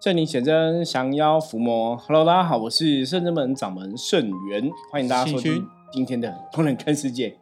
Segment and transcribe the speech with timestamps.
[0.00, 1.96] 圣灵显真，降妖伏魔。
[1.96, 7.36] Hello，大家好，我是圣真门掌门圣元，欢迎大家收听今天的《不能看世界》。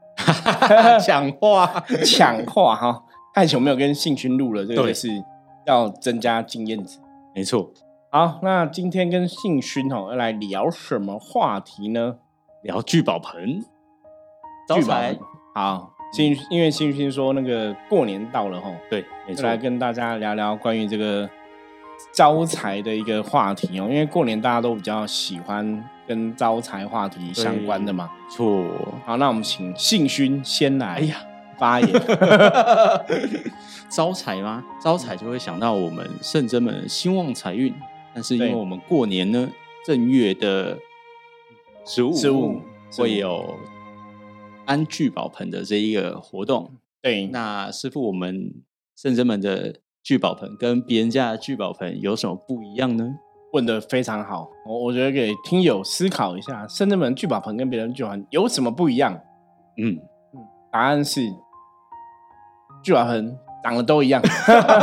[0.98, 3.04] 抢话， 抢话哈！
[3.34, 5.22] 太久没有跟信勋录了，这个是
[5.66, 6.98] 要增加经验值。
[7.34, 7.70] 没错。
[8.10, 12.16] 好，那今天跟信勋哦要来聊什么话题呢？
[12.62, 13.62] 聊聚宝盆。
[14.74, 15.18] 聚宝盆。
[15.54, 21.28] 好，信因为信勋说那个过年到了哈，对，没错，来跟大家聊聊关于这个。
[22.12, 28.10] 招财的一个话题哦，因为过年大家都比较喜欢跟招财话题相关的嘛。
[28.30, 28.64] 错，
[29.04, 30.94] 好，那我们请信勋先来。
[30.94, 31.16] 哎呀，
[31.58, 31.88] 发言。
[33.90, 34.64] 招财吗？
[34.82, 37.74] 招财就会想到我们圣真们兴旺财运，
[38.14, 39.50] 但是因为我们过年呢，
[39.84, 40.78] 正月的
[41.84, 42.60] 十五十五
[42.96, 43.58] 会有
[44.64, 46.72] 安聚宝盆的这一个活动。
[47.02, 48.52] 对，那师傅，我们
[48.96, 49.76] 圣真们的。
[50.06, 53.04] 聚宝盆跟别人家的聚宝盆有什么不一样呢？
[53.52, 59.12] 问的非常好，我我觉得给听友思考一下，深圳门聚宝盆跟别人聚宝盆有什么不一样？
[59.82, 59.98] 嗯
[60.32, 61.22] 嗯，答案是
[62.84, 64.22] 聚宝盆长得都一样，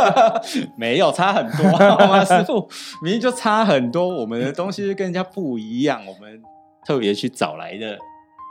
[0.76, 1.80] 没有差很多。
[2.26, 2.68] 师傅，
[3.02, 6.42] 明明就差很多，我们的东西跟人家不一样，我们
[6.86, 7.98] 特别去找来的。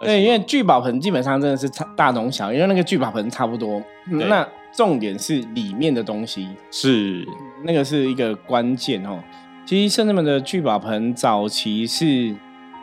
[0.00, 3.82] 对，因为聚宝盆基本上真的是差大同小，因为那个聚宝盆差不多。
[4.06, 7.26] 那重点是里面的东西，是
[7.62, 9.22] 那个是一个关键哦。
[9.66, 12.34] 其实圣人们的聚宝盆早期是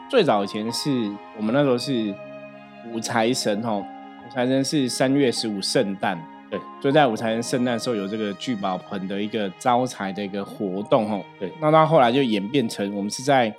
[0.10, 0.90] 最早以前是
[1.36, 2.14] 我们那时候是
[2.92, 3.84] 五财神哦，
[4.26, 6.18] 五财神是三月十五圣诞，
[6.50, 11.24] 对，所以在五财神圣诞的时候有这个聚宝盆的一个招财的一个活动哦。
[11.40, 13.54] 对，那到后来就演变成我们是在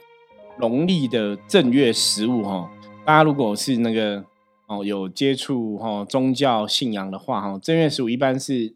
[0.59, 2.71] 农历的正月十五哈，
[3.05, 4.25] 大家如果是那个。
[4.71, 8.73] 哦，有接触哈宗教信仰的话哈，正月十五一般是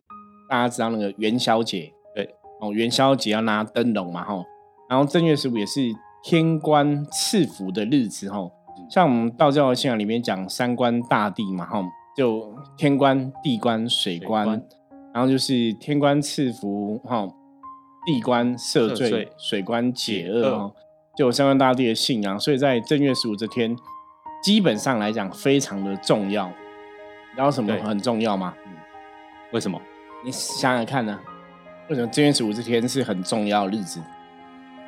[0.49, 4.45] 大家知道那个元宵节，对哦，元宵节要拿灯笼嘛哈，
[4.91, 5.81] 然后正月十五也是
[6.25, 8.51] 天官赐福的日子哈，
[8.91, 11.81] 像我们道教的信仰里面讲三官大帝嘛哈，
[12.17, 14.49] 就天官、地官、水官，
[15.15, 17.29] 然后就是天官赐福哈，
[18.05, 20.75] 地官赦罪，水官解厄哈，
[21.17, 23.77] 就有三官大帝的信仰，所以在正月十五这天。
[24.45, 26.53] 基本上来讲，非常的重要。
[27.35, 28.53] 然后什么很重要吗？
[29.53, 29.81] 为什么？
[30.23, 31.19] 你想想看呢？
[31.89, 34.03] 为什么正月十五这天是很重要的日子？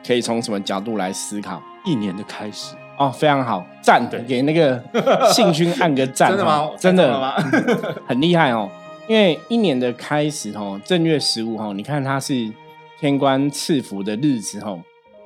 [0.07, 1.63] 可以从什么角度来思考？
[1.87, 4.07] 一年的开始哦，非常好，赞！
[4.29, 4.79] 给那个
[5.33, 6.29] 信勋按个赞。
[6.29, 6.71] 真的吗？
[6.79, 7.33] 真的吗？
[8.07, 8.71] 很厉害哦！
[9.09, 12.53] 因为一年的开始哦，正月十五哦，你看它是
[13.01, 14.83] 天官赐福的日子哦。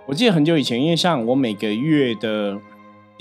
[0.07, 2.57] 我记得很久以前，因为像我每个月的。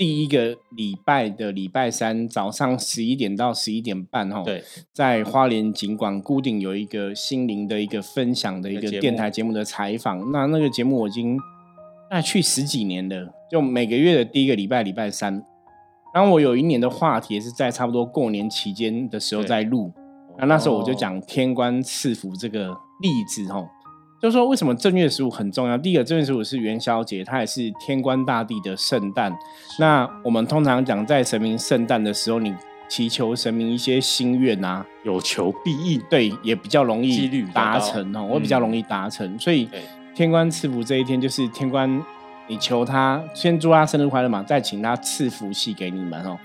[0.00, 10.32] 第一个礼拜的礼拜三早上十一点到十一点半，哈，对，在花莲景馆固定有一个心灵的一个分享的一个电台节目的采访。
[10.32, 11.38] 那那个节目我已经
[12.10, 15.44] 那去十几年了，就每个月的第一个礼拜礼拜三。
[16.14, 19.92] 然后我有一年的话题也是在差不多过年期间的时候在录，
[20.38, 22.68] 那那时候我就讲天官赐福这个
[23.02, 23.68] 例子，哈。
[24.20, 25.78] 就是说，为什么正月十五很重要？
[25.78, 29.34] 第一个，正月十五是元宵节，它也是天官大帝的圣诞。
[29.78, 32.54] 那我们通常讲，在神明圣诞的时候，你
[32.86, 39.38] 祈求神明一些心愿啊，有求必应，对，也比较容易达成哦，我比较容易达成。
[39.38, 39.66] 所以，
[40.14, 42.04] 天官赐福这一天，就是天官
[42.46, 46.38] 你求他先祝他生日快乐嘛，再请他赐福气给你们哦。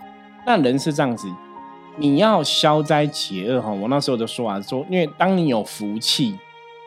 [0.45, 1.27] 那人是这样子，
[1.97, 3.69] 你要消灾解厄哈。
[3.69, 6.39] 我那时候的说法说，因为当你有福气。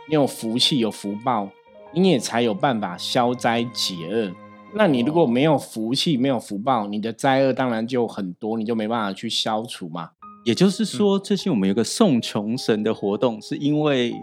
[0.09, 1.49] 你有福气，有福报，
[1.93, 4.33] 你也才有办法消灾解厄。
[4.75, 10.11] 那你如果没有福气，没有福报，你的灾厄当然就很多，你就没办法去消除嘛。
[10.45, 14.15] 也就是说，最近我们有个送穷神的活动，是因为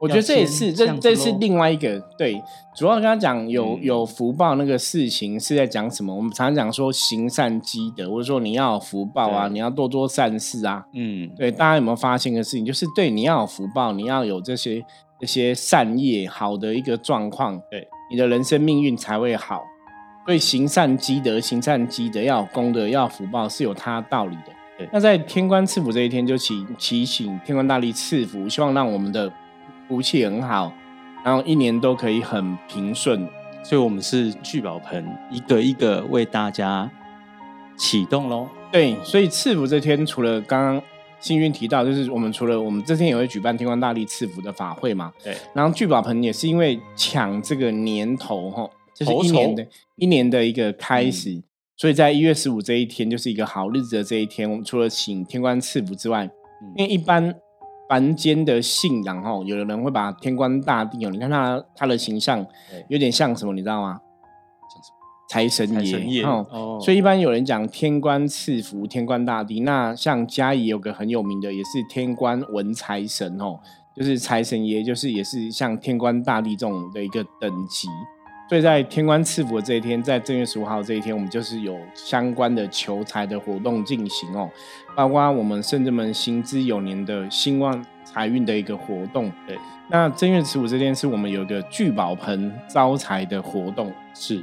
[0.00, 2.40] 我觉得这也是这这是另外一个对。
[2.76, 6.14] 主要跟他讲有有福报那个事情是在讲什么？
[6.14, 10.84] 我们常常讲说行善积德，或者说你要有福报啊，你要多做善事啊。
[10.92, 12.64] 嗯，对，大家有没有发现个事情？
[12.64, 14.84] 就是对你要有福报，你要有这些。
[15.20, 19.62] 这些善业好的一个状况，对你的人生命运才会好。
[20.24, 24.52] 所以行善积德，行善积德要有功德，要福报是有它道理的。
[24.76, 29.32] 对，那在天官赐福这一天，就祈祈请天官大帝赐福，希望让我们的
[29.88, 30.72] 福气很好，
[31.24, 33.28] 然后一年都可以很平顺。
[33.64, 36.90] 所以我们是聚宝盆，一个一个为大家
[37.76, 38.48] 启动喽。
[38.70, 40.82] 对，所以赐福这天，除了刚刚。
[41.20, 45.36] 幸运提到，就是我们除了我们这天也会举办天官大力赐福的法会嘛，对。
[45.52, 49.66] 然后聚宝盆也是因为抢这个年头哈，就是一年的
[49.96, 51.42] 一年的一个开始，
[51.76, 56.30] 所以在一月十五这一天就是一个好日子的这一天，我们除了请天官赐福之外，
[56.76, 57.34] 因为一般
[57.88, 62.46] 凡间的信仰哈，有的人会把天官大帝哦，你看他他的形象
[62.88, 64.00] 有点像什么，你知道吗？
[65.28, 65.70] 财神
[66.10, 69.60] 爷哦，所以一般有人讲天官赐福，天官大帝。
[69.60, 73.60] 那像嘉义有个很有名的，也是天官文财神哦，
[73.94, 77.88] 就是财神爷，就是也是像天官大帝这种的一个等级。
[78.48, 84.48] 所以在天官赐福的这一天，在正月十五号这一天，我们就是有相关的求财的活动进行哦，
[84.96, 89.30] 包括我们圣者们行之有年的兴旺财运的一个活动。
[89.46, 89.58] 对，
[89.90, 94.42] 那正月十五这天是我们有一个聚宝盆招财的活动，是。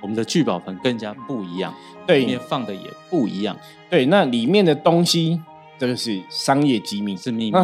[0.00, 1.74] 我们的聚宝盆更加不一样，
[2.06, 3.56] 对，里面放的也不一样，
[3.90, 5.40] 对，那里面的东西，
[5.78, 7.58] 这个是商业机密，是秘密，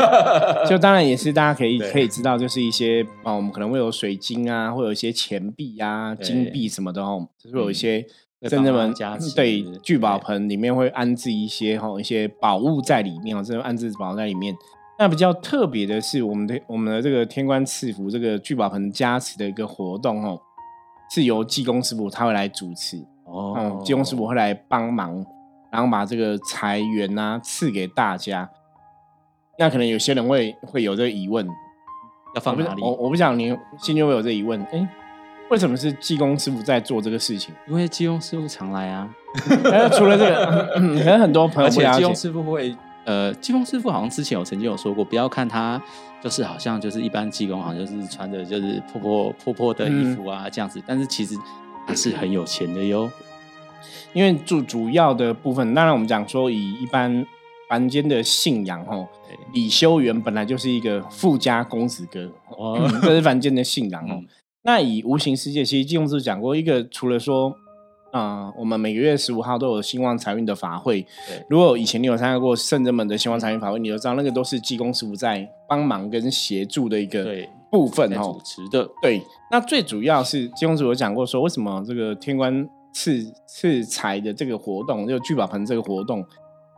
[0.68, 8.04] 就当然也是大家可以可以知道，就是一些啊，我们可能会有水晶啊，会有一些钱币啊、金币什么的哦，就是有一些
[8.42, 8.94] 真正们
[9.34, 14.54] 对聚宝盆里面会安置一些哈一些宝物在里面哦，这种安置宝在里面。
[14.98, 20.40] 那比较特别的是，我们的我们的这个天官赐福这个聚宝盆加持的一个活动哦。
[21.10, 25.24] 是由济公师傅他会来主持哦，嗯，济公师傅会来帮忙，
[25.70, 28.48] 然后把这个财源啊赐给大家。
[29.58, 31.46] 那可能有些人会会有这个疑问，
[32.34, 32.82] 要放哪里？
[32.82, 34.88] 我我不想你心里会有这疑问，哎，
[35.50, 37.54] 为什么是济公师傅在做这个事情？
[37.68, 39.08] 因为济公师傅常来啊。
[39.96, 41.98] 除了这个，可能很多朋友不了解。
[41.98, 42.76] 济公师傅会。
[43.04, 45.80] 呃，济公师傅好像之前有曾经有说过，不要看他
[46.22, 51.34] 就是好像就是一般济公，好像就是穿着就是破破破破的衣服啊这样子，但是其实
[51.86, 53.10] 他是很有钱的哟。
[54.12, 57.24] 因为主主要的部分，当然我们讲说以一般
[57.68, 59.06] 凡间的信仰哦，
[59.52, 64.22] 李修缘本来就是一个富家公子哥哦， 这是凡间的信仰哦。
[64.62, 67.56] 那以无形世界，其实济公师讲过一个，除了说。
[68.16, 71.02] 啊，我们每个月十五号都有兴旺财运的法会。
[71.28, 77.26] 对，如果以前你有参加过圣人们的兴旺财运法会，你就知道那个都是济公师傅在帮忙跟协助的一个
[77.70, 78.32] 部分哦。
[78.32, 79.20] 主持的对，
[79.50, 86.18] 那最主要是济公师傅有讲过说，为什么这个天官赐赐财的这个活动，就聚宝盆这个活动，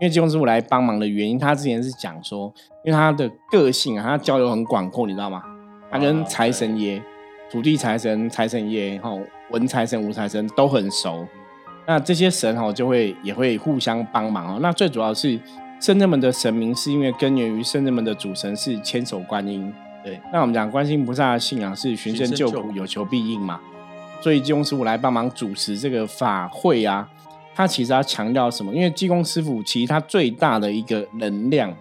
[0.00, 2.52] 因为济公师傅来帮忙的原因，他之前是讲说，
[2.84, 5.42] 因为他的个性啊，他交友很广阔，你知道吗？
[5.90, 7.02] 他跟财神爷、
[7.50, 9.12] 土地财神、财神爷哈。
[9.50, 11.26] 文财神、武财神都很熟，
[11.86, 14.58] 那这些神哦就会也会互相帮忙哦。
[14.60, 15.40] 那最主要是
[15.80, 19.72] 圣人们的神明，是因为根源于圣人们的主神是千手观音。
[20.04, 23.58] 对，那我们讲观音菩萨的信仰是寻声救苦、有求必应嘛。
[24.20, 27.08] 所以济公师傅来帮忙主持这个法会啊，
[27.54, 28.74] 他其实要强调什么？
[28.74, 31.74] 因为济公师傅其实他最大的一个能量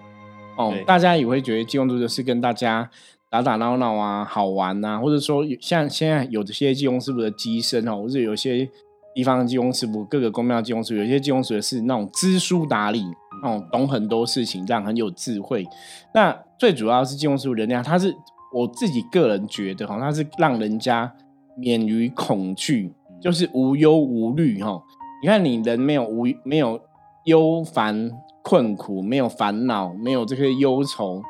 [0.56, 2.90] 哦，大家也会觉得济公师傅是跟大家。
[3.30, 8.70] 打打闹闹啊，好玩呐，或者说像现在有这些技工师傅的机身哦，或者有些
[9.14, 13.04] 地方技工师傅，各个公庙技工师傅，有些技工师傅是那种知书达理，
[13.44, 15.68] 那种懂很多事情，这样很有智慧。
[16.14, 18.16] 那最主要是技工师傅能量，他是
[18.54, 21.14] 我自己个人觉得哈，他是让人家
[21.58, 24.82] 免于恐惧，就是无忧无虑哈。
[25.22, 26.80] 你看，你人没有无没有
[27.26, 28.10] 忧烦
[28.42, 31.22] 困苦，没有烦恼，没有这些忧愁。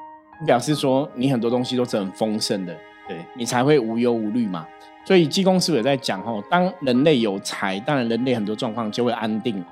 [0.46, 2.76] 表示说你很多东西都是很丰盛的，
[3.08, 4.66] 对你才会无忧无虑嘛。
[5.06, 9.64] 所以济公师傅也在讲哦，当人类有财，当然人类很多状况就会安定，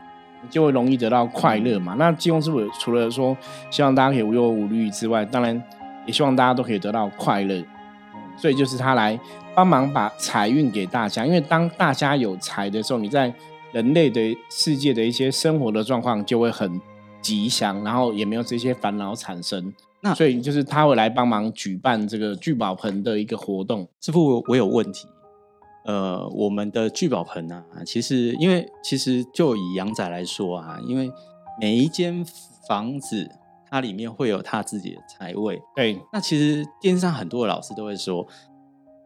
[0.50, 1.96] 就会容易得到快乐嘛。
[2.00, 3.36] 那济公师傅除了说
[3.70, 5.62] 希望大家可以无忧无虑之外，当然
[6.06, 7.64] 也希望大家都可以得到快乐。
[8.38, 9.18] 所以就是他来
[9.54, 13.34] 帮忙把财运给大家，因为当大家有财的时候，你在
[13.72, 16.80] 人类的世界的一些生活的状况就会很
[17.22, 19.74] 吉祥，然后也没有这些烦恼产生。
[20.06, 23.90] 那所以就是他会来帮忙举办这个聚宝盆的一个活动。
[24.00, 25.08] 师傅，我有问题。
[25.84, 31.12] 呃，我们的聚宝盆啊，其实因为其实就以阳仔来说啊，因为
[31.60, 32.24] 每一间
[32.68, 33.28] 房子
[33.68, 35.60] 它里面会有他自己的财位。
[35.76, 36.00] 对。
[36.14, 38.28] 那其实电视上很多的老师都会说，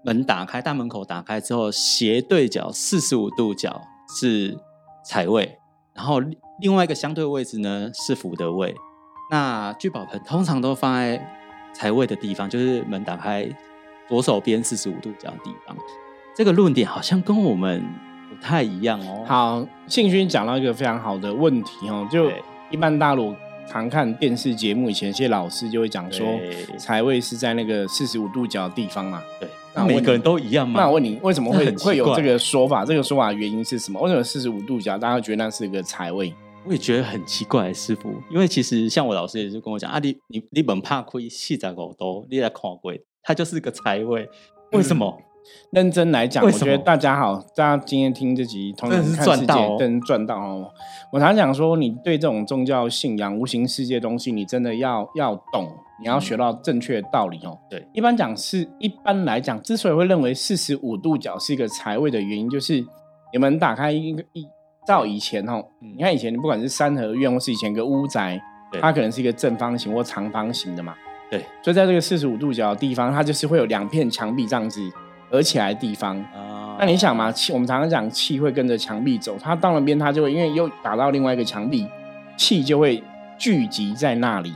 [0.04, 3.82] 门打开，大门口打开之后，斜对角四十五度角
[4.20, 4.58] 是
[5.06, 5.58] 财位，
[5.94, 6.20] 然后
[6.60, 8.76] 另外一个相对位置呢是福德位。
[9.30, 11.24] 那聚宝盆通常都放在
[11.72, 13.48] 财位的地方，就是门打开
[14.08, 15.78] 左手边四十五度角的地方。
[16.36, 17.84] 这个论点好像跟我们
[18.28, 19.24] 不太一样哦。
[19.28, 22.32] 好，信勋讲到一个非常好的问题哦，就
[22.72, 23.36] 一般大陆
[23.68, 26.26] 常看电视节目，以前一些老师就会讲说，
[26.80, 29.22] 财位是在那个四十五度角的地方嘛。
[29.40, 30.80] 对，那每个人都一样吗？
[30.80, 32.84] 那我问你，为什么会会有这个说法？
[32.84, 34.02] 这个说法原因是什么？
[34.02, 36.34] 为什么四十五度角大家觉得那是一个财位？
[36.66, 44.30] 我也觉得很奇怪，师傅，因为其实像我老师也是跟我讲啊，你你你本怕亏细仔狗多，你来看鬼，它就是个财位，
[44.74, 45.18] 为什么？
[45.72, 50.70] 认真来讲，我觉得大家好，大家今天听这集，同样看世界，真赚到哦。
[51.12, 55.68] 我常讲说，你对这种宗教信仰、无形世界东西，你真的要要懂，
[56.02, 57.58] 你要学到正确的道理哦。
[57.70, 62.86] 对，一般讲是一般来讲，之所以会认为四十五度角是一个财位的原因，就是
[63.34, 64.46] 你们打开一个一
[64.90, 68.42] 照以前哦，你看以前不管是三合院或是以前个屋宅，
[68.82, 70.96] 它可能是一个正方形或长方形的嘛。
[71.30, 74.82] 对，所以在这个四十五度角的地方，它就是会有两片墙壁这样子
[75.30, 76.18] 合起来的地方。
[76.34, 81.86] 啊，那你想嘛，气我们常常讲气会跟着墙壁走，它到那边它就会因为又打到另外一个墙壁，
[82.36, 83.04] 气就会
[83.38, 84.52] 聚集在那里。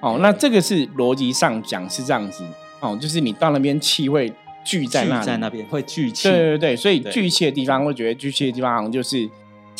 [0.00, 2.42] 哦，那这个是逻辑上讲是这样子。
[2.80, 4.32] 哦，就是你到那边气会
[4.64, 6.30] 聚在那里，在那边会聚气。
[6.30, 9.28] 对对对，所以聚气的地方会觉得聚气的地方好像就是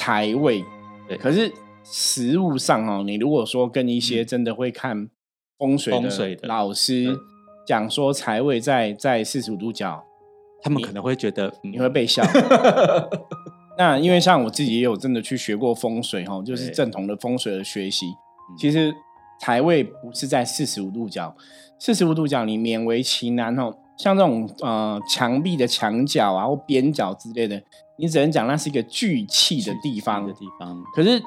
[0.01, 0.65] 财位。
[1.07, 1.53] 对，可是
[1.85, 5.11] 实物上哦，你如果说跟一些真的会看。
[5.59, 7.15] 风水的老师
[7.67, 10.03] 讲说财位在在四十五度角，
[10.63, 12.23] 他们可能会觉得你会被笑。
[13.77, 18.07] 那因为像我自己也有真的去学过风水哈，就是正统的风水的学习。
[18.59, 18.91] 其实
[19.39, 21.37] 财位不是在四十五度角，
[21.79, 23.75] 四十五度角你勉为其难哦。
[24.03, 27.63] 像这种呃墙壁的墙角啊或边角之类的，
[27.97, 30.83] 你只能讲那是一个聚气的地方的地方。
[30.95, 31.23] 可是。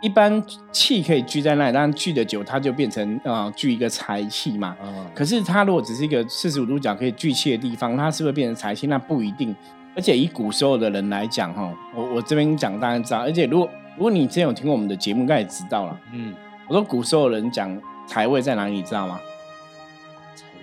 [0.00, 4.76] 一般气可以聚在那里，但聚的久，它就变成啊聚一个财气嘛。
[5.12, 8.86] 可是它如果只是一个四十五度角可以聚气的地方，它是不是变成财气？
[8.86, 9.52] 那不一定。
[9.96, 13.18] 而且以古时候的人来讲，哈，我我这边讲大家知道。
[13.22, 16.00] 而且如果如果你之前有听过我们的节目，应该也知道了。
[16.12, 16.32] 嗯，
[16.68, 19.18] 我说古时候人讲财位在哪里，你知道吗？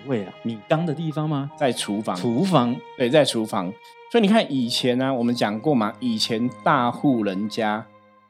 [0.06, 1.50] 财位啊，米缸的地方吗？
[1.56, 2.14] 在厨房。
[2.14, 3.72] 厨房，对，在厨房。
[4.12, 7.84] 所以你看以前呢，我们讲过嘛，以前大户人家。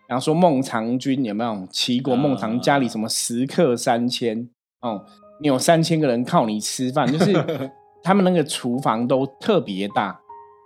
[0.09, 4.49] 然后说孟尝君有没有齐国孟尝家里什么食客三千
[4.80, 5.04] 哦？
[5.40, 7.35] 你有三千个人靠你吃饭，就是
[8.02, 10.06] 他们那个厨房都特别大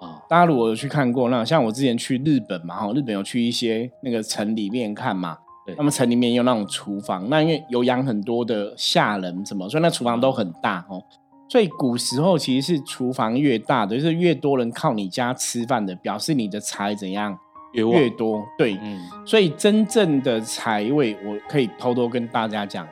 [0.00, 0.22] 啊。
[0.28, 5.38] 大家如果有去看过，那像我之前去日本嘛，哈，日本有去一些那个城里面看嘛，
[5.76, 11.02] 他们城里面有那种厨房，那因为有养很多的下人什么，所以那厨房都很大哦。
[11.48, 17.38] 所以古时候其实是厨房越大的，就是越多人靠你家吃饭的，表示你的财怎样。
[17.72, 18.76] 越多对，
[19.24, 22.84] 所以真正的财位，我可以偷偷跟大家讲，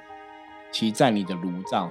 [0.70, 1.90] 其在你的炉灶。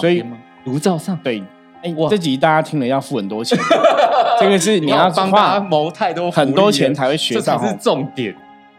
[0.00, 0.24] 所以
[0.64, 1.42] 炉灶上对，
[1.82, 3.58] 哎，这集大家听了要付很多钱，
[4.40, 8.34] 这个是你 要帮他谋太多很多钱才会学到，这是重点。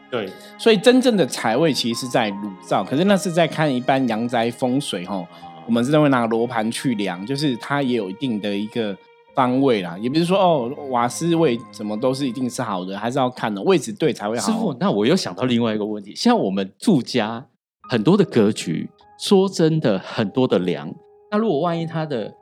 [0.09, 5.25] 对，所以真正的财位其实是在炉灶，可是那是在看一般阳宅风水哈，
[5.65, 8.95] 我们是会拿罗盘去量，就是它也有一定的一个。
[9.35, 14.51] 方位啦，也不是说哦，瓦斯位什么都是一定是好的，还是要看的位置对才会好。
[14.51, 17.45] 师傅，那我又想到另外一个问题，像我们住家
[17.87, 20.91] 很多的格局，说真的很多的梁，
[21.29, 22.33] 那如果万一它的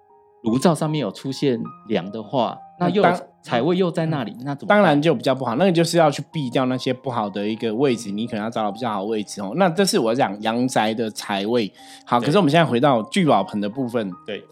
[0.44, 3.04] 炉灶上面有出现梁的话，那又
[3.42, 4.70] 财位又在那里，那怎么？
[4.70, 9.54] 当然就比较不好，那个就是要去避掉那些不好的一个位置，你可能要找到比较好的位置哦。
[9.56, 11.72] 那这是我讲阳宅的财位。
[12.06, 14.44] 好，可是我们现在回到聚宝盆的部分，对。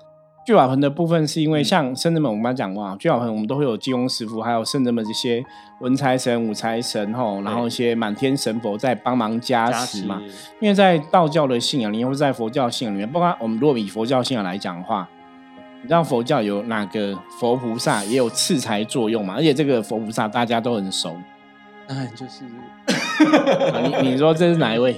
[0.45, 5.41] 聚宝盆的部分是因为像圣人们，我们刚讲过啊，聚宝盆我们都会有金庸师傅，还有圣人们这些
[5.79, 10.21] 文财神、武财神吼，然后一些满天神佛在帮忙加持嘛。
[10.59, 15.09] 因为在道教的信仰里面，或在佛教信仰里面，包括我们如果以佛教信仰来讲的话，
[15.83, 19.35] 你知道佛教有哪个佛菩萨也有赐财作用嘛？
[19.35, 21.15] 而且这个佛菩萨大家都很熟，
[21.85, 22.45] 当然就是
[24.01, 24.95] 你你说这是哪一位？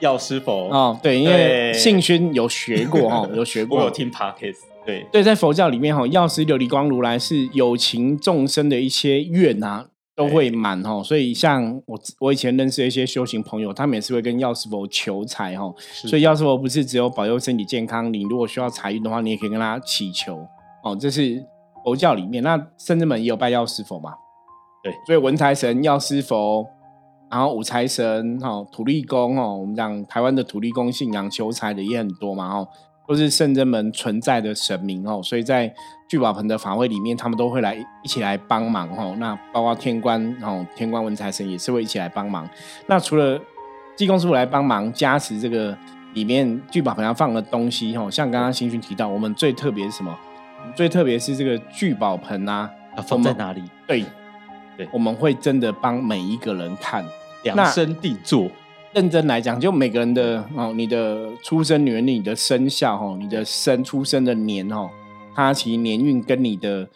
[0.00, 0.68] 药师佛。
[0.68, 5.06] 哦，对，因为信勋有学过哈， 有学过，我有听 podcast，对。
[5.10, 20.46] 对，在佛教里面哈，药师琉璃光如来是有情众生的一些愿啊，都会满哈，所以像我我以前认识的一些修行朋友，他们也是会跟药师佛求财哈，所以药师佛不是只有保佑身体健康，你如果需要财运的话，你也可以跟他祈求
[20.84, 21.42] 哦，这是
[21.84, 24.12] 佛教里面，那甚至们也有拜药师佛嘛，
[24.82, 26.66] 对，所以文财神药师佛。
[27.30, 32.68] 然后五财神哈土地公哦，我们讲台湾的土地公信仰求财的也很多嘛哦，
[33.06, 35.72] 都是圣真门存在的神明哦，所以在
[36.08, 39.14] 聚宝盆的法会里面，他们都会来一起来帮忙哦。
[39.18, 42.48] 那包括天官哦，天官文财神也是会一起来帮忙。
[42.86, 43.38] 那除了
[43.96, 45.76] 济公师傅来帮忙加持这个
[46.14, 50.16] 里面聚宝盆要放的东西哦，像刚刚新勋提到，我们最特别是什么？
[50.74, 52.70] 最特别是这个聚宝盆啊，
[53.06, 53.62] 放在哪里？
[53.86, 54.04] 对
[54.76, 57.04] 对，我们会真的帮每一个人看。
[57.42, 58.48] 量身定做，
[58.94, 64.90] 认真来讲，就每个人的哦，你的出生年龄、你的生肖哦，你的生出生的年哦，
[65.34, 66.86] 它其实年运跟你的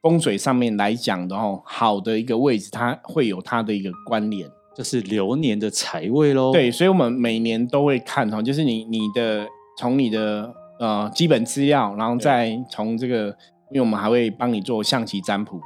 [0.00, 6.50] 风水上面来讲的哦，好的一个位置，它会有它的一个关联，就是流年的财位喽。
[6.50, 13.26] 对，所以我们每年都会看哈，就是你你的从你的呃基本资料，然后再从这个，
[13.70, 15.60] 因为我们还会帮你做象棋占卜，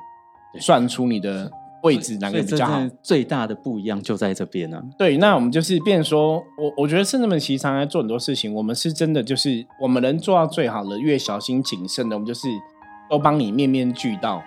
[0.58, 1.48] 算出你的。
[1.82, 2.80] 位置哪个比较好？
[3.02, 4.82] 最大的不一样就在这边呢。
[4.96, 12.48] 对，那我们就是变说，我我觉得圣人们其实常在做很多事情，我们是真的就是我们能做到最好的，越小心谨慎的，我们就是
[13.10, 14.42] 都帮你面面俱到。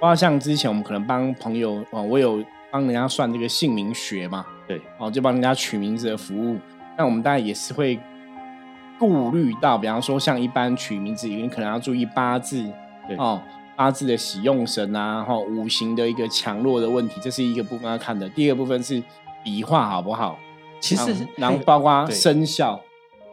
[0.00, 6.58] 包括像之前我们可能帮朋友哦，我有帮人家算这个姓名学嘛，对，哦，就帮人家取名字的服务。
[6.98, 7.98] 那我们当然也是会
[8.98, 12.70] 顾虑到，比方说像一般取名字，你可能要注意八字，
[13.08, 13.40] 对哦。
[13.76, 18.28] 八字的喜用神啊，然后五行的一个强弱的问题，这是一个部分要看的。
[18.28, 19.02] 第二个部分是
[19.42, 20.38] 笔画好不好？
[20.80, 22.80] 其实，然后包括生肖。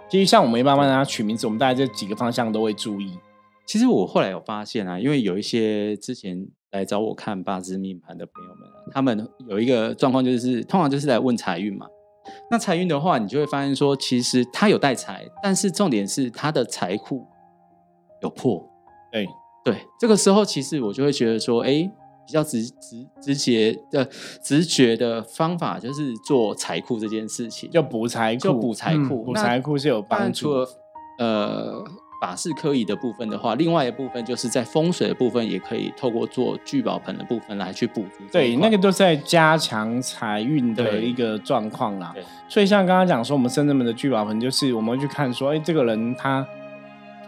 [0.09, 3.17] 其实像我们一般帮大家取名字，我们大概这几个方向都会注意。
[3.65, 11.87] 其实我后来有发现啊，因为有一些之前来找我看八字命盘的朋友们，他们有一个状况就是，通常就是来问财运嘛。
[12.49, 17.25] 那财运的话，你就会发现说，其实他有带财，但是重点是他的财库
[18.21, 18.61] 有破。
[19.11, 19.27] 对。
[19.63, 21.89] 对，这个时候其实我就会觉得说，哎，
[22.25, 24.03] 比较直直直接的
[24.41, 30.47] 直觉的方法就是做财库这件事情，就补财库，就补财库，补财库是有帮助。
[30.47, 30.67] 除了
[31.19, 31.83] 呃，
[32.19, 38.23] 法式科仪的部分的话，另外一部分就是在风水的部分，也可以透过做聚宝盆的部分来去补足。
[38.31, 42.11] 对，那个都是在加强财运的一个状况啦。
[42.49, 46.43] 所以像刚刚讲说，我们深圳门的聚宝盆，就是我们会去看说，哎，这个人他。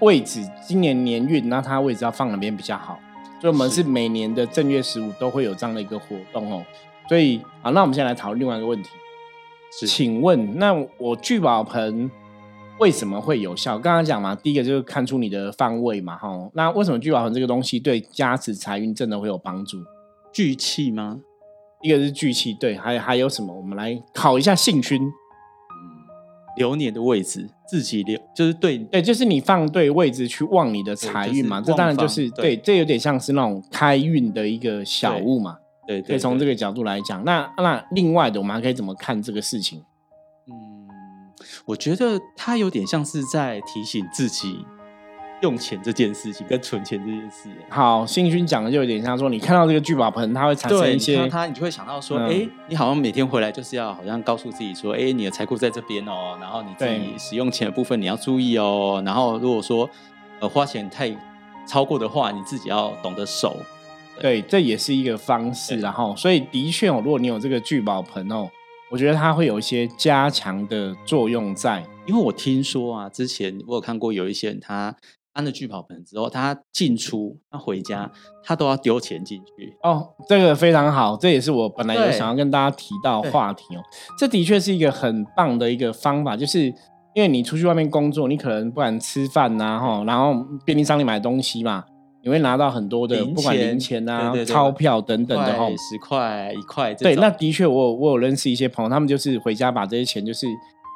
[0.02, 3.00] 位置今年年运，那它位置要放哪边比较好？
[3.40, 6.64] 所以我们是每年的正月十五都会有这样的一个活动哦。
[7.10, 8.90] 所以好，那我们现在来讨论另外一个问题。
[9.86, 12.10] 请问，那我聚宝盆
[12.80, 13.78] 为什么会有效？
[13.80, 16.30] 刚刚讲嘛，第一个就是看出你的方位嘛，哈。
[16.54, 19.80] 那为什么聚宝盆这个东西对加持财运真的会有帮助？
[20.32, 21.20] 聚气吗？
[21.82, 23.54] 一个是聚气，对，还还有什么？
[23.54, 25.02] 我们来考一下幸勋。
[26.58, 31.62] 流年的位置，自己流就是对对，就是你放对位置去旺你的财运嘛。
[31.62, 35.58] 这当然就是对，这有点像是那种开运的一个小物嘛。
[35.88, 37.24] 对，可以从这个角度来讲。
[37.26, 39.84] 那那另外的，我们还可以怎么看这个事情？
[40.48, 40.88] 嗯，
[41.66, 44.66] 我觉得他有点像是在提醒自己。
[45.44, 59.90] 用钱这件事情跟存钱这件事，好，新勋讲的就有点像说，你看到这个聚宝盆，它会产生一些，它你就会想到说，哎，你好像每天回来就是要好像告诉自己说，哎，你的财库在这边哦，然后你自己使用钱的部分你要注意哦，然后如果说
[60.40, 61.14] 呃花钱太
[61.68, 63.58] 超过的话，你自己要懂得守，
[64.22, 68.50] 对，这也是一个方式，然后所以的确哦，如果你有这个聚宝盆哦，
[68.90, 74.96] 我觉得它会有一些加强的作用在，因为我听说啊，之前我有看过有一些人他。
[75.34, 78.10] 安了聚宝盆之后，他进出，他回家，
[78.44, 79.76] 他都要丢钱进去。
[79.84, 83.82] 哦，这个非常好，这也是我本来有想要跟大家提到话题哦。
[84.18, 86.66] 这的确是一个很棒的一个方法，就是
[87.16, 91.84] 因为你出去外面工作，你可能不管吃饭呐，哈，然后便利商店买东西嘛，
[92.24, 96.94] 你会拿到很多的不管零钱啊、钞票等等的哈，十块、一块。
[96.94, 100.46] 对，那的确，我我有认识一些朋友，他们就是回家把这些钱，就是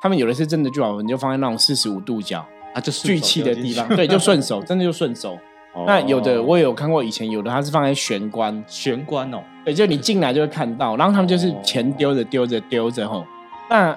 [0.02, 2.46] 他们有的是真的聚宝盆，就放在那种四十五度角。
[2.80, 5.38] 就聚气的地方，对，就顺手， 真的就顺手。
[5.86, 13.24] 那有的我也有看过，以前有的它是放在玄关，玄关哦，对，就你进来就会看到，然后他们就是钱丢着丢着丢着吼。
[13.70, 13.96] 那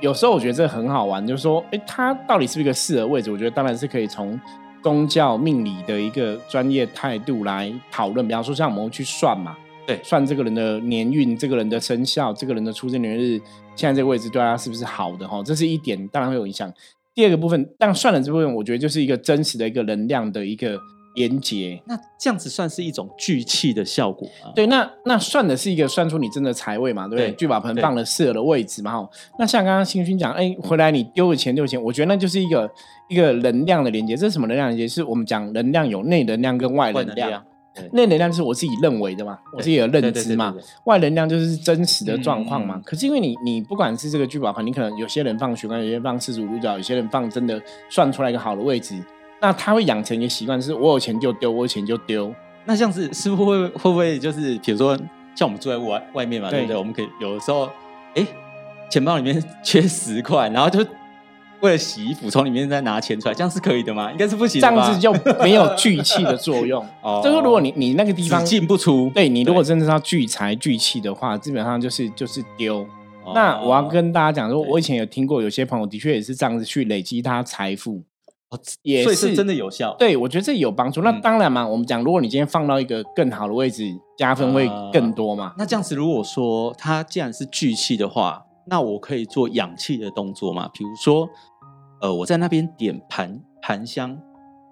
[0.00, 3.30] 有时候我觉得这很好玩，就是说，哎，它到底是不是一个适合位置？
[3.30, 4.38] 我觉得当然是可以从
[4.82, 8.28] 宗教命理的一个专业态度来讨论。
[8.28, 9.56] 比方说，像我们去算嘛，
[9.86, 13.40] 对，算这个人的年运、这个人的生肖、这个人的出生年月日，
[13.74, 15.26] 现在这个位置对他是不是好的？
[15.26, 16.70] 哈，这是一点，当然会有影响。
[17.14, 20.78] 第二个部分，但算了这部分，我觉得就是一个真实的一个能量的一个
[21.14, 21.80] 连接。
[21.86, 24.50] 那这样子算是一种聚气的效果吗？
[24.54, 27.32] 对，那那算的是一个算出你真的财位嘛，对不对？
[27.34, 29.08] 聚宝盆放了适合的位置嘛，哈。
[29.38, 32.68] 那像刚刚星勋讲，哎，回来你丢了钱丢钱，我觉得那就是一个
[33.08, 34.16] 一个能量的连接。
[34.16, 34.88] 这是什么能量连接？
[34.88, 37.44] 是我们讲能量有内能量跟外能量。
[37.92, 40.54] 内能量是我自己认为的嘛，我自己有认知嘛。
[40.84, 42.80] 外能量就是真实的状况嘛。
[42.84, 48.96] 可是因为你，你不管是这个聚宝盆，你可能有些人放玄关，有些人放四十五度角，有些人放真的算出来一个好的位置，
[49.40, 52.32] 那他会养成一个习惯，是我有钱就丢，我有钱就丢。
[52.64, 54.96] 那像是师傅会会不会就是，比如说
[55.34, 56.76] 像我们住在外外面嘛，对不对？
[56.76, 57.68] 我们可以有的时候，
[58.14, 58.26] 哎，
[58.90, 60.84] 钱包里面缺十块，然后就。
[61.64, 64.12] 为了洗衣服，从里面再拿钱出来，这样是可以的吗？
[64.12, 65.10] 应该是不行，这样子就
[65.42, 66.86] 没有聚气的作用。
[67.02, 72.86] 哦，就是如果你你那个地方进不出，对你如果真的是要聚财聚气的话，基本上就是就是丢。
[73.34, 78.02] 那我要跟大家讲说，我以前有听过有些朋友的确也是这样子去累积他财富，
[78.82, 79.96] 也是真的有效。
[79.98, 81.00] 对，我觉得这有帮助。
[81.00, 85.54] 那当然嘛，我们讲，如果你今天放到一个更好的位置，加分会更多嘛。
[85.56, 90.68] 那这样子，如果说它既然是聚气的话，那我可以做养气的动作嘛？
[90.74, 91.28] 比如说。
[92.04, 94.18] 呃，我在那边点盘盘香，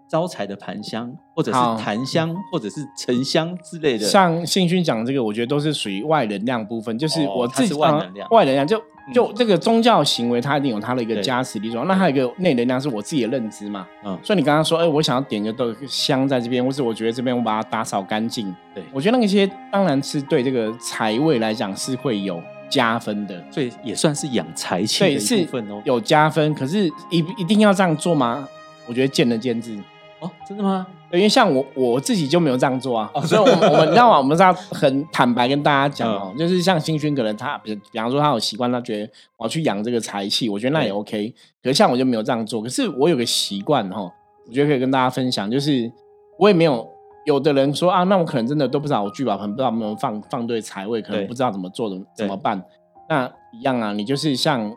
[0.07, 4.05] 招财的盘香，或者是檀香，或者是沉香之类的。
[4.05, 8.79] 像信勋讲这个，我觉得都是属于外能量部分，就是我自己外能量，外能量就
[9.14, 11.88] 就这个宗教行为，它一定有它的一个加持力作用。
[11.88, 13.87] 那还有一个内能量是我自己的认知嘛？
[14.05, 22.38] 嗯，所以你刚刚说，哎，我想要点个豆香在这边，或是我觉得这边我把它打扫干净，对我觉得那些当然是对这个财位来讲是会有
[22.73, 26.55] 加分的，所以也算是养财气的一部分哦，有加分。
[26.55, 28.49] 可是一一定要这样做吗？
[28.89, 29.79] 我觉得见仁见智。
[30.21, 30.87] 哦，真的吗？
[31.13, 34.17] 因为像我我自己就没有这样做啊，哦所以，我 我们你知道吗？
[34.17, 41.35] 我们是要很坦白跟大家讲哦，就是像新勋可能他比比方说他有习惯，他觉得我要去养这个财气，我觉得那也 OK。
[41.63, 44.01] 可是像我就没有这样做，可是我有个习惯哈，
[44.47, 45.91] 我觉得可以跟大家分享，就是
[46.39, 46.89] 我也没有
[47.25, 52.63] 有的人说啊，那我可能真的都不知道我聚宝盆不知道能不能放放对财位，可能不知道怎么做怎怎么办？
[53.09, 54.75] 那一样啊，你就是像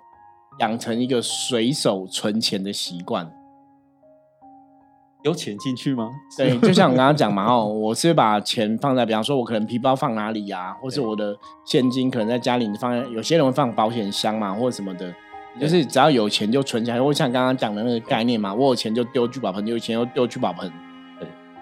[0.59, 3.31] 养成一个随手存钱的习惯。
[5.23, 6.11] 有钱进去吗？
[6.37, 15.11] 对，就像我刚刚讲嘛，哦，我是把钱放在，比方说，我可能皮包放哪里呀，或是我的现金可能在家里放在，有些人会放保险箱嘛，或者什么的，
[15.59, 17.01] 就是只要有钱就存起来。
[17.01, 20.71] 或像刚刚讲的那个概念嘛，我有钱就丢聚宝盆，有钱就丢聚宝盆。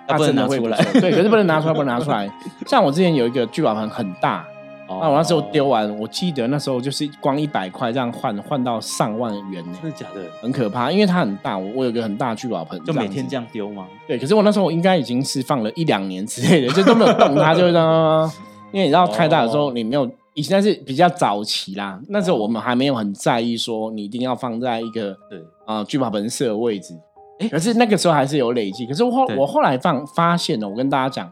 [0.08, 2.30] 不能拿出来，对，可是不能拿出来，不能拿出来。
[2.68, 4.46] 像我之前有一个聚宝盆很大。
[4.86, 9.76] 那我那时候丢完，我记得那时候就是光一百块这样换，换到上万元呢。
[9.82, 10.22] 真的假的？
[10.39, 13.88] 很可怕，因为它很大，我我有个很大的聚宝盆，就每天这样丢吗？
[14.08, 18.32] 对，可是我那时候应该已经是放了一两年之类的，就都没有动它，就这样。
[18.72, 26.94] 因为你知道太大的时候，你没有，以前是比较早期啦，那时候我们还没有很在意说你一定要放在一个对啊聚宝盆适合位置。
[27.39, 28.86] 哎，可是那个时候还是有累积。
[28.86, 31.32] 可是我后我后来放发现了，我跟大家讲，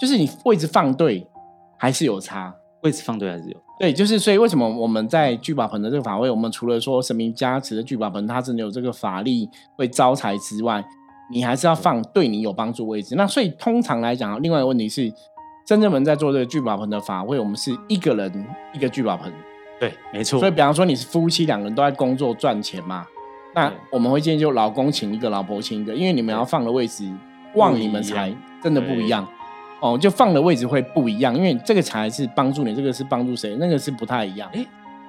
[0.00, 1.26] 就是你位置放对
[1.76, 2.54] 还是有差。
[2.82, 10.84] 位置放对还是有对，就是所以为什么我们在聚宝盆的这个法位，我们除了说神明加持的聚宝盆，它真的有这个法力会招财之外，
[11.28, 13.16] 你还是要放对你有帮助位置。
[13.16, 15.12] 那所以通常来讲，另外一个问题是，
[15.66, 19.32] 真正们在做这个聚宝盆的法会，我们是一个人一个聚宝盆，
[19.80, 20.38] 对，没错。
[20.38, 23.04] 所以比方说你是夫妻两个人都在工作赚钱嘛，
[23.58, 27.10] 那我们会建议就老公请一个，老婆请一个，因为你们要放的位置
[27.54, 29.26] 旺你们财真的不一样。
[29.80, 34.48] 哦，就放的位置会不一样，因为这个才是帮助你，这个是帮助谁，那个是不太一样。
[34.52, 34.64] 哎，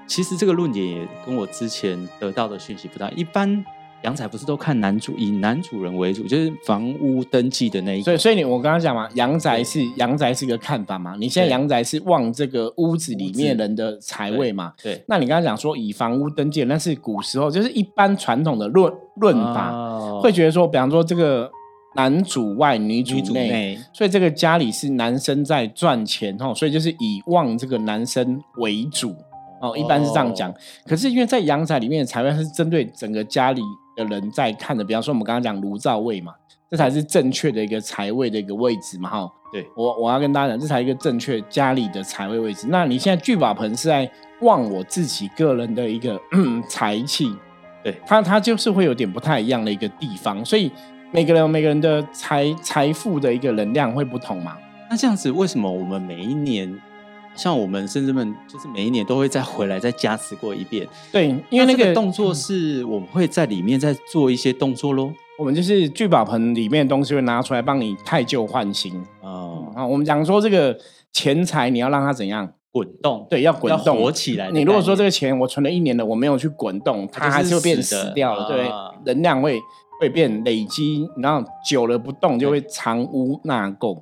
[0.07, 3.63] 其实这个论点也跟我之前得到的讯息不太一般。
[4.03, 8.01] 阳宅不是都看男主，以男主人为主，就是房屋登记的那一。
[8.01, 11.15] 所以，所以你我刚刚讲嘛，阳宅是阳宅是一个看法嘛。
[11.19, 14.73] 你现在阳宅是旺这个屋子里面人的财位嘛？
[14.81, 15.03] 对。
[15.07, 21.51] 那你刚刚讲说以房屋登记，那是古时候，就是一般传统的论论法，会觉得说，比方说这个。
[21.95, 29.15] 男主外女主内，所以这个家里是男生在赚钱哦，所以就是以旺这个男生为主
[29.59, 30.53] 哦，一般是这样讲。
[30.85, 33.61] 可是因为在阳宅里面的财位是针对整个家里
[33.99, 36.33] 的人在看的，比方说我们刚刚讲炉灶位嘛，
[36.71, 39.31] 这才是正确的一个财位的一个位置嘛，哈。
[39.51, 42.67] 对我我要跟大家讲，这才一个正确家里的财位位置。
[42.69, 44.09] 那你现在聚宝盆是在
[44.41, 46.19] 旺我自己个人的一个
[46.69, 47.35] 财气，
[47.83, 50.71] 对它它就是会有点不太一样的一个地方，所以。
[51.11, 54.55] 每个人每个人的财财富的一个能量会不同嘛？
[54.91, 56.71] 那这样子，为什么我们每一年，
[57.39, 60.85] 像我们甚至们，就是每一年都会再回来再加持过一遍？
[61.09, 65.13] 对，因为那个动作是我们会在里面再做一些动作喽。
[65.37, 69.55] 我们就是聚宝盆里面的东西会拿出来帮你太旧换新啊。
[69.73, 70.77] 啊，我们讲说这个
[71.13, 73.25] 钱财你要让它怎样滚动？
[73.29, 74.51] 对，要滚动活起来。
[74.51, 78.49] 你如果说这个钱我存了一年了，我没有去滚动，它还是会变死掉了。
[78.49, 78.69] 对，
[79.05, 79.59] 能量会。
[80.01, 84.01] 会变累积，然后久了不动就会藏污纳垢，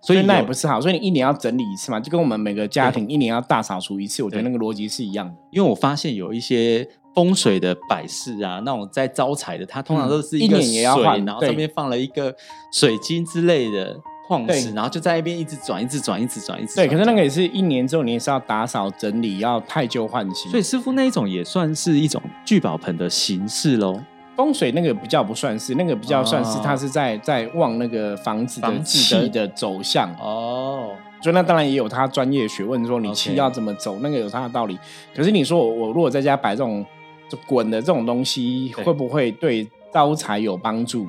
[0.00, 0.80] 所以那也不是好。
[0.80, 5.34] 所以你一年要整理一次嘛，就跟我们每个家庭一年要大扫除一次，我觉得那个逻辑是一样的。
[5.50, 12.34] 因为我发现有一些风水的摆饰啊，那种在招财的，它通常都是一个水，然后上面放了一个
[12.72, 16.76] 水晶之类的矿石，然后就在那边一直转，一直转，一直转，一直。
[16.76, 20.50] 对，可是那个也是一年之后，你也是要打扫整理，要太旧换新。
[20.50, 24.00] 所以师傅那一种也算是一种聚宝盆的形式喽。
[24.36, 30.90] 风水那个比较不算是，那个比较算是，他是在在望那个房子的气的走向哦。
[31.22, 34.78] 所以那当然也有他专业学问，说你气要怎么走，那个有他的道理。
[35.14, 36.84] 可是你说我我如果在家摆这种
[37.28, 41.06] 就滚的这种东西，会不会对招财有帮助？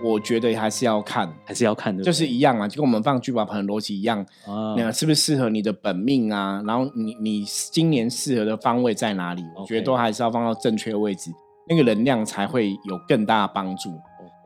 [0.00, 4.76] 我觉得还是要看，还是要看的，就是一样啊，就跟我们放聚宝盆的逻辑一样啊。
[4.76, 6.62] 那是不是适合你的本命啊？
[6.64, 9.42] 然后你你今年适合的方位在哪里？
[9.56, 11.32] 我觉得都还是要放到正确的位置。
[11.68, 13.90] 那个能量才会有更大的帮助，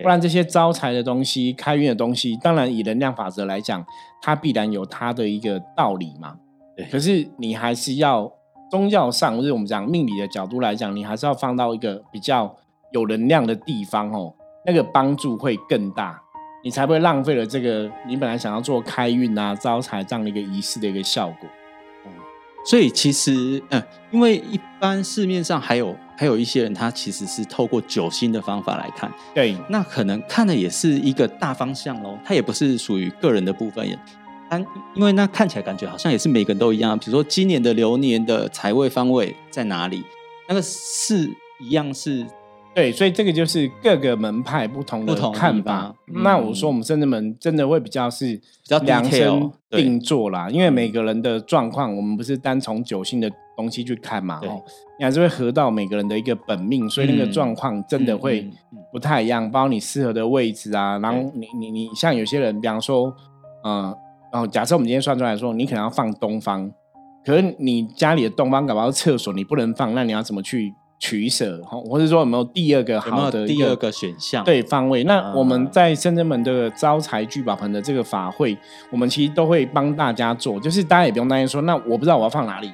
[0.02, 3.84] 不然这些招财的东西、开运的东西，当然以能量法则来讲，
[4.20, 6.36] 它必然有它的一个道理嘛。
[6.76, 8.30] 对，可是你还是要
[8.70, 12.56] 宗教上，就是我们讲命理的角度来讲，你还是要放到一个比较
[12.92, 14.34] 有能量的地方哦。
[14.64, 16.20] 那个帮助会更大，
[16.64, 21.48] 你才不会浪费了这个你本来想要做开运啊、招财这样的一个仪式的一个效果。
[22.64, 23.82] 所以其实，嗯，
[24.12, 33.84] 因为一般市面上还有还有一些人，他其实是透过九星的方法来看，对，那可能看的也是一个大方向喽，它也不是属于个人的部分，
[34.48, 40.04] 但因为那看起来感觉好像也是每个人都一样，比如说今年的流年的财位方位在哪里，
[40.48, 42.24] 那个是一样是。
[42.72, 45.92] 对，所以这个就是各个门派不同的看法。
[46.06, 54.62] 那我说我们深圳门真的会比较是比较量身定做啦，因为每个人的状况，我们不是单从九星的东西去看嘛，哦，
[54.98, 58.50] 你还是会合到每个人的一个本命，所以那个状况真的会
[58.92, 59.50] 不太一样。
[59.50, 63.14] 包括你适合的位置啊，然后你你你像有些人，比方说，
[63.64, 63.94] 嗯，
[64.32, 66.70] 然后假设我们今天算出来说，你可能要放东方，
[67.24, 70.74] 可是你家里的东方搞不好厕所你不能放，那你要怎么去？
[71.04, 74.44] 取舍哈，或者说有没有第二个好的第二个选项？
[74.44, 75.02] 对方位。
[75.02, 78.56] 那我们在深圳门的招财聚宝盆的这个法会，
[78.88, 82.70] 我们其实都会帮大家做，就是大家也不用担心说，那我不知道我要放哪里。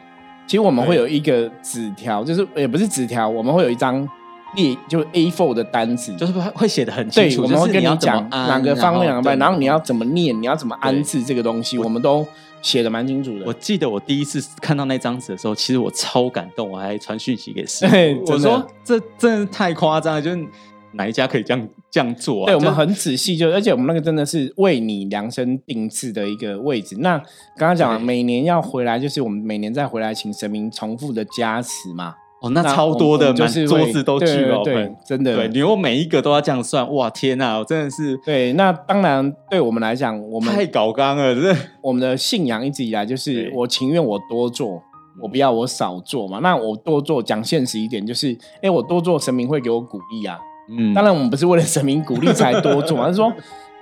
[0.48, 4.08] 其实我们会有一个纸条，就是也不是纸条，我们会有一张
[4.56, 12.26] 列，就 A4 的单子，就是会写的很清楚，我们会跟你讲哪个方位哪个班，然后你要怎么念，你要怎么安置这个东西，我们都。
[12.60, 13.44] 写的蛮清楚的。
[13.46, 20.44] 我记得我第一次看到那张纸的时候，其实我超感动，我还传讯息给师傅， 我说这真的太夸张了，就是
[20.94, 22.46] 哪一家可以这样这样做？
[22.46, 26.96] 对我们很仔细，就而且我们那个真的是为你量身定制的一个位置。
[26.98, 27.18] 那
[27.56, 32.14] 刚刚讲每年要回来，就是我们每年再回来请神明重复的加持嘛。
[32.40, 44.80] 哦，那超多的，就是桌子都聚了，对，真的，对，你如果每一个都要这样算，哇，天哪，我真的是，对，那当然，对我们来讲，我们太搞纲了，这我们的信仰一直以来就是，我情愿我多做，
[45.20, 46.38] 我不要我少做嘛。
[46.38, 50.38] 那我多做，讲现实一点，就是，哎，我多做，神明会给我鼓励啊。
[50.68, 53.32] 嗯，当然，我们不是为了神明鼓励才多做，而是说。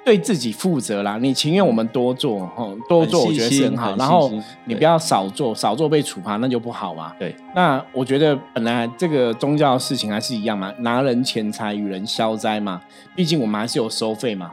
[0.04, 3.96] 对自己负责啦，你情愿我们多做，哈，多做我觉得是很好。
[3.96, 4.30] 然后
[4.66, 7.12] 你不要少做，少做被处罚那就不好嘛。
[7.18, 12.80] 对，那我觉得本来这个宗教的事情还是一样嘛，拿人钱财与人消灾嘛，
[13.16, 14.52] 毕竟我们还是有收费嘛。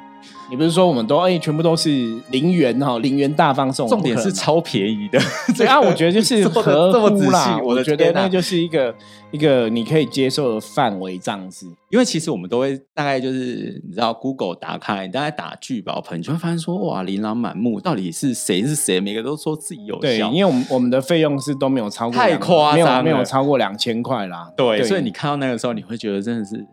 [0.49, 1.89] 你不是说我们都哎，全部都是
[2.29, 5.19] 零元哈，零元大放送，重点是超便宜的。
[5.57, 7.59] 对啊，我觉得就是 合乎啦。
[7.63, 8.93] 我觉得那就是一个
[9.31, 11.67] 一个你可以接受的范围这样子。
[11.89, 18.99] 因为其实我们都会大概就是你知道，Google 打开，大概打聚宝盆，你就会发现说哇，琳琅满目，到底是谁是谁？
[18.99, 24.51] 每个都说自己有对，因为我们我们的费用是都没有超过太夸张，没有超过两千块啦。
[24.57, 26.65] 对，所以你看到那个时候，你会觉得真的是。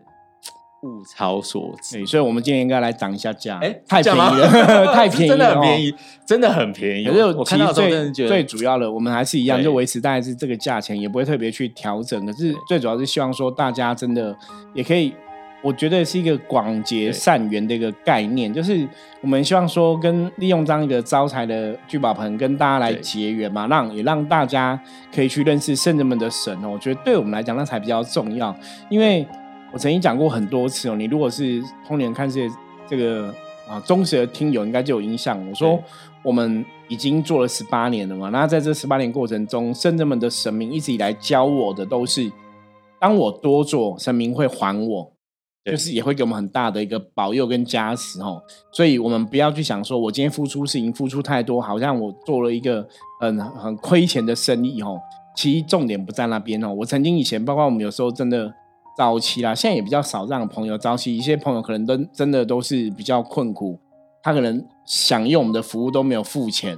[0.83, 3.59] 物超所值，所以，我们今天应该来涨一下价。
[3.61, 5.93] 哎，太便宜了， 太便宜，真的很便宜，
[6.25, 7.05] 真的很便宜。
[7.05, 12.25] 可是我看到最最主要的，我们还是一样，就维持大概是这个价钱，也不会特别去调整。
[12.25, 14.35] 可是最主要是希望说，大家真的
[14.73, 15.13] 也可以，
[15.61, 18.87] 我觉得是一个广结善缘的一个概念，就是
[19.21, 24.81] 我们希望说，跟利用这样一个招财的聚宝盆，跟大家来结缘嘛，让也让大家
[25.13, 26.69] 可以去认识圣人们的神哦。
[26.73, 28.55] 我觉得对我们来讲，那才比较重要，
[28.89, 29.27] 因为。
[29.73, 32.49] 我曾经讲过很多次哦，你如果是通年看这
[32.85, 33.33] 这个
[33.69, 35.39] 啊忠实的听友，应该就有印象。
[35.47, 35.81] 我说
[36.21, 42.29] 我们已经做了十八年了嘛，那在这十八年过程中，圣人们的神明一直以来教我的都是，
[42.99, 45.13] 当我多做，神明会还我，
[45.63, 48.43] 就是也会给我们很大的一个保佑跟加持哦。
[48.73, 52.85] 所以我们不要去想说，我今天付出是已经付出太多，好像我做了一个
[53.21, 54.99] 很很亏钱的生意哦。
[55.33, 56.73] 其实重点不在那边哦。
[56.73, 58.53] 我曾经以前，包括我们有时候真的。
[59.01, 63.79] 早期啦，现在也比较少让朋友早期，一些朋友可能都真的都是比较困苦，
[64.21, 66.77] 他可能享用我们的服务都没有付钱。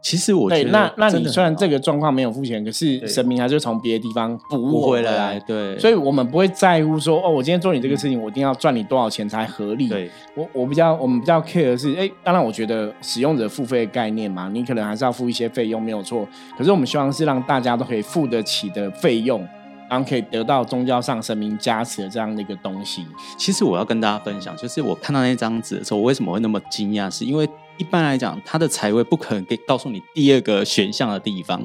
[0.00, 5.40] 其实我觉得，那那你虽然这个状况没有付钱，可是神明还是从别的地方补回来。
[5.40, 9.88] 对，所以我们不会在乎说，哦，我今天做你这个事情，我一定要赚你多少钱才合理。
[9.88, 16.24] 对，我我比较我们比较 care 的是，哎，当然我觉得使用者付费的概念嘛，你可能还是要付一些费用，没有错。
[16.56, 19.44] 可是我们希望是让大家都可以付得起的费用。
[19.88, 23.06] 然后可以得到宗教上神明加持的这样的一个东西。
[23.36, 27.10] 其实我要跟大家分享，就是我看到那张纸的时候，我为什么会那么惊讶？
[27.10, 31.62] 是因为一般来讲，它的财位不可能给告诉你第二个选项的地方，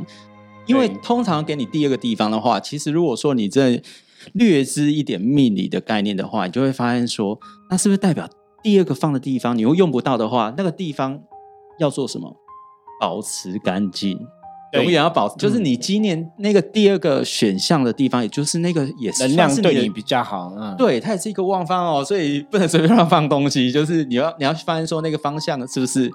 [0.65, 3.81] 因为通常给你第二个地方的话，其实如果说你这
[4.33, 8.27] 略知一点命理的概念的话，你就会发现说，那是不是代表
[8.61, 11.21] 第二个放的地方你又用不到的话，那个地方
[11.79, 12.35] 要做什么？
[12.99, 14.19] 保持干净。
[14.73, 26.11] 永远要保，就是你今年那个第二个选项的地方，也就是那个也是能量对你比较好，嗯，对，它也是一个旺方哦，所以不能随便乱放东西，就是你要 你要去发现说那个方向是不是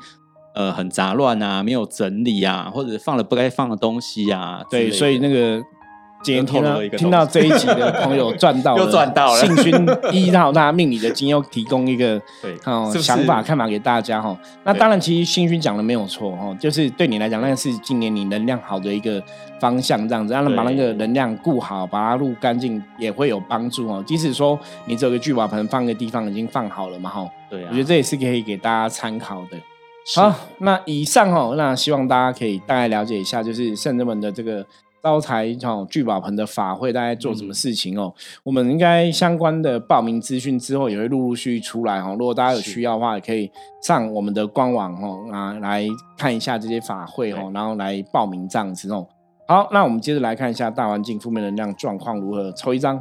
[0.55, 5.61] 呃很杂乱啊，没有整理啊，或者放了不该放的东西啊，对，所以那个
[6.25, 9.41] 今天听到听到这一集的朋友赚到了， 又赚到了。
[9.41, 14.35] 幸勋依照他命理的经又提供一个对哦想法看法给大家哈。
[14.65, 19.23] 那当然，其实幸勋讲的没有错哈，就是对你来讲，那是今年你能量好的一个
[19.61, 24.03] 方向，这样子，让把那个能量顾好，把它录干净，也会有帮助哦。
[24.07, 29.59] 即使说你这个聚宝盆放个地方已经放好了嘛哈，对啊，我觉得这也是可以给大家参考的。
[30.15, 34.65] 好，那以上哦，那希望大家可以大概了解一下，就是圣人们的这个。
[35.05, 38.11] 招财哦，聚宝盆的法会大概做什么事情哦？
[38.43, 42.17] 我们应该相关的报名资讯之后也会陆陆续续出来哦。
[42.19, 43.51] 如果大家有需要的话，也可以
[43.83, 45.85] 上我们的官网哦啊来
[46.17, 49.07] 看一下这些法会哦，然后来报名这样子哦。
[49.47, 52.99] 好，那我们接着来看一下大环境负面能量状况如何，抽一张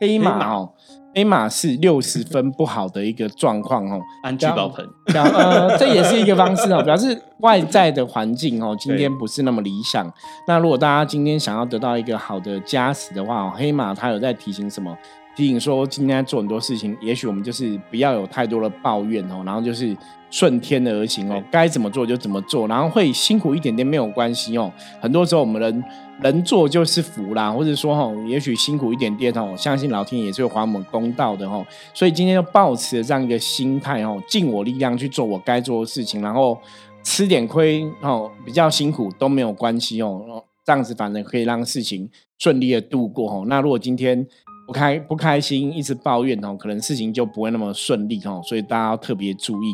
[0.00, 0.72] 黑马哦。
[1.16, 10.12] 黑马是六十分不好的一个状况哦，安聚宝盆，呃，这也是一个方式哦，表示外在的环境哦，今天不是那么理想。
[10.46, 14.94] 那如果大家今天想要得到一个好的加持的话，黑马它有在提醒什么？
[15.36, 19.94] 提醒说今天做很多事情，也许我们就是不要有太多的抱怨哦，然后就是
[20.30, 24.72] 顺天而行哦，该怎么做就怎么做，然后会辛苦一点点没有关系哦。
[25.00, 25.84] 很多时候我们人。
[26.22, 31.62] 能做就是福啦，或者说哈，也许辛苦一点点哦，相信老天也是会还我们公道的哦。
[31.92, 36.58] 所以今天就保持这样一个心态哦，尽我力量去做我该做的事情，然后
[37.02, 40.42] 吃点亏哦，比较辛苦都没有关系哦。
[40.64, 43.44] 这样子反正可以让事情顺利的度过哦。
[43.46, 44.26] 那如果今天
[44.66, 48.40] 不开不开心，一直抱怨哦，可能事情就不会那么顺利哦。
[48.44, 49.72] 所以大家要特别注意。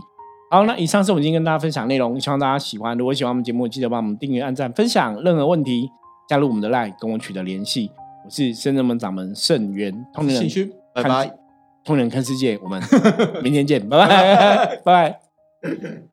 [0.51, 2.97] 好，那以上是我们今天跟大家分享内容，希望大家喜欢。
[2.97, 5.21] 如果喜欢我们节目，记得帮我们订阅、按赞、分享。
[5.23, 5.91] 任何问题。
[6.29, 7.91] 加入我们的 line，跟我取得联系。
[8.25, 11.27] 我是圣人门掌门圣元，通灵人，拜拜。
[11.85, 12.81] 通灵人看世界，我们
[13.43, 15.21] 明天见，拜拜，拜拜。